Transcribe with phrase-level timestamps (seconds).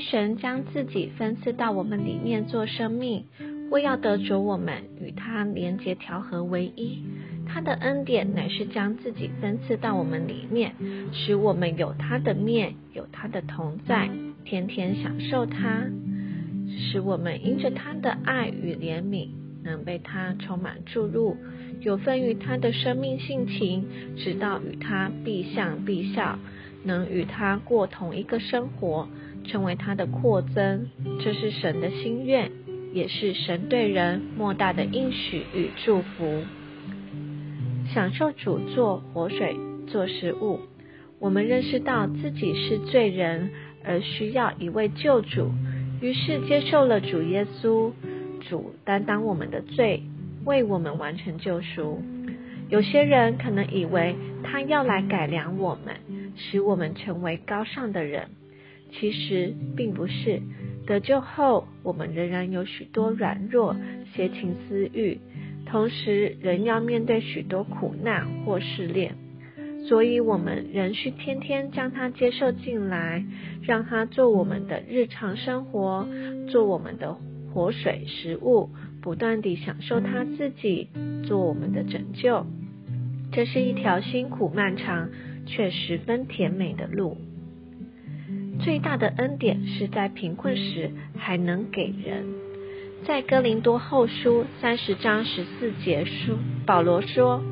[0.00, 3.24] 神将自己分赐到我们里面做生命，
[3.70, 7.02] 为要得着我们与他连结调和为一。
[7.46, 10.74] 他的恩典乃是将自己分赐到我们里面，
[11.12, 14.08] 使我们有他的面，有他的同在，
[14.44, 15.84] 天天享受他，
[16.76, 19.28] 使我们因着他的爱与怜悯，
[19.62, 21.36] 能被他充满注入，
[21.80, 26.38] 有份于他的生命性情，直到与他必相必效，
[26.82, 29.08] 能与他过同一个生活，
[29.44, 30.88] 成为他的扩增。
[31.22, 32.50] 这是神的心愿，
[32.92, 36.42] 也是神对人莫大的应许与祝福。
[37.92, 40.60] 享受主做活水做食物，
[41.18, 43.50] 我们认识到自己是罪人，
[43.84, 45.50] 而需要一位救主，
[46.00, 47.92] 于是接受了主耶稣。
[48.46, 50.02] 主担当我们的罪，
[50.44, 52.02] 为我们完成救赎。
[52.68, 55.94] 有些人可能以为他要来改良我们，
[56.36, 58.28] 使我们成为高尚的人，
[58.98, 60.40] 其实并不是。
[60.86, 63.74] 得救后，我们仍然有许多软弱、
[64.14, 65.18] 邪情私欲。
[65.66, 69.14] 同时，仍要面对许多苦难或试炼，
[69.88, 73.24] 所以我们仍需天天将它接受进来，
[73.62, 76.06] 让它做我们的日常生活，
[76.48, 77.16] 做我们的
[77.52, 78.68] 活水食物，
[79.00, 80.88] 不断地享受它自己，
[81.24, 82.46] 做我们的拯救。
[83.32, 85.08] 这是一条辛苦漫长
[85.46, 87.16] 却十分甜美的路。
[88.60, 92.24] 最大的恩典是在贫困时还能给人。
[93.06, 97.42] 在哥林多后书三十章十四节书，保罗说：“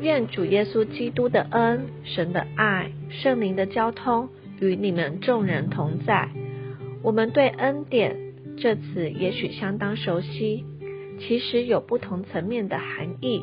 [0.00, 4.28] 愿主耶稣基督的恩、神的爱、圣灵的交通
[4.60, 6.30] 与你们众人同在。”
[7.02, 8.16] 我们对恩典
[8.56, 10.64] 这词也许相当熟悉，
[11.20, 13.42] 其实有不同层面的含义。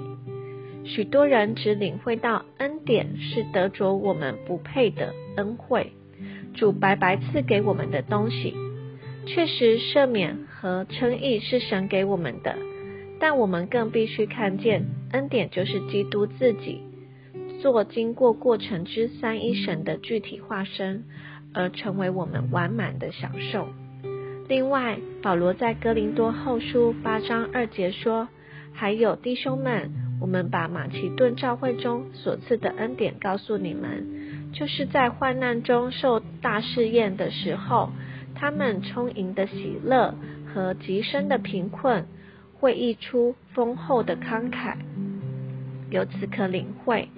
[0.83, 5.91] 许多人只领会到恩典是得着我们不配的恩惠，
[6.53, 8.53] 主白白赐给我们的东西。
[9.25, 12.55] 确实，赦免和称义是神给我们的，
[13.19, 16.81] 但我们更必须看见，恩典就是基督自己
[17.61, 21.05] 做经过过程之三一神的具体化身，
[21.53, 23.67] 而成为我们完满的享受。
[24.47, 28.27] 另外，保罗在哥林多后书八章二节说
[28.73, 37.89] ：“还有弟兄们，我们把马其顿教会中所赐的恩典告诉你们，就是在患难中受大试验的时候。”
[38.33, 40.15] 他们充盈的喜乐
[40.51, 42.07] 和极深的贫困，
[42.55, 44.77] 会溢出丰厚的慷慨。
[45.91, 47.09] 由此可领会，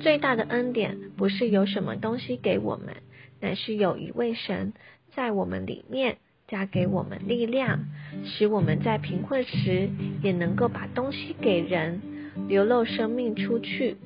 [0.00, 2.96] 最大的恩典不是有什么东西给我们，
[3.40, 4.72] 乃是有一位神
[5.14, 6.16] 在我们里面
[6.48, 7.84] 加给我们力量，
[8.24, 9.88] 使我们在贫困时
[10.22, 12.00] 也能够把东西给人，
[12.48, 13.96] 流露生命出去。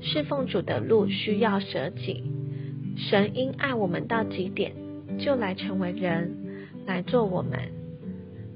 [0.00, 2.22] 侍奉主的路需要舍己，
[2.96, 4.72] 神因爱我们到极点。
[5.18, 6.32] 就来成为人，
[6.86, 7.58] 来做我们。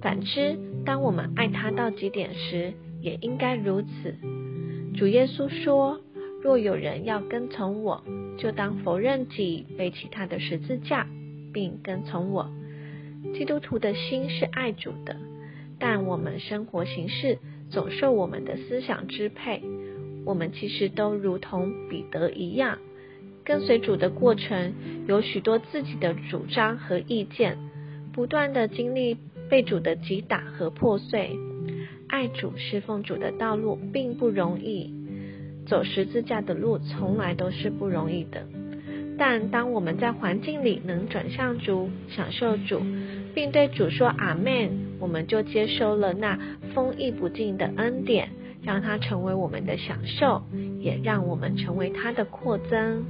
[0.01, 4.15] 反之，当我们爱他到极点时，也应该如此。
[4.95, 6.01] 主耶稣说
[6.41, 8.05] ：“若有人要跟从我，
[8.39, 11.09] 就当否认己，背起他的十字架，
[11.53, 12.49] 并跟从我。”
[13.35, 15.17] 基督徒的心是爱主的，
[15.83, 17.39] 但我们生活形式
[17.69, 19.61] 总受我们的思想支配。
[20.25, 22.79] 我们其实都如同彼得一样。
[23.43, 24.73] 跟随主的过程
[25.09, 27.59] 有许多自己的主张和意见，
[28.13, 29.17] 不断的经历
[29.51, 31.37] 被主的击打和破碎。
[32.07, 34.95] 爱主侍奉主的道路并不容易，
[35.67, 38.47] 走十字架的路从来都是不容易的。
[39.19, 42.81] 但当我们在环境里能转向主，享受主，
[43.35, 46.39] 并对主说阿门，我们就接收了那
[46.75, 48.31] 丰溢不尽的恩典，
[48.63, 50.43] 让它成为我们的享受，
[50.81, 53.05] 也让我们成为它的扩增。